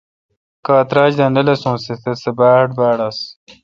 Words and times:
کاں 0.65 0.83
تراچ 0.89 1.11
دا 1.19 1.25
نہ 1.35 1.41
لسونس 1.47 1.81
تے 2.21 2.29
باڑ 2.37 2.65
باڑ 2.77 2.97
انس 3.05 3.19